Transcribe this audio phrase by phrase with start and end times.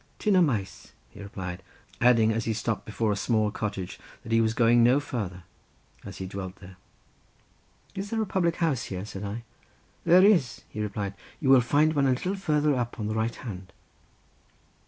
[0.17, 1.61] "Ty yn y maes," he replied,
[2.01, 5.43] adding as he stopped before a small cottage that he was going no farther,
[6.03, 6.77] as he dwelt there.
[7.93, 9.43] "Is there a public house here?" said I.
[10.03, 13.35] "There is," he replied, "you will find one a little farther up on the right
[13.45, 13.73] hand."